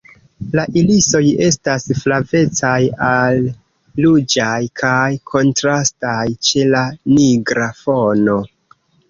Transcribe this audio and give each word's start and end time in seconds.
La 0.59 0.63
irisoj 0.79 1.19
estas 1.47 1.83
flavecaj 1.97 2.79
al 3.09 3.37
ruĝaj 4.07 4.57
kaj 4.83 5.05
kontrastaj 5.35 6.25
ĉe 6.49 6.65
la 6.73 6.83
nigra 7.15 7.71
fono. 7.85 8.41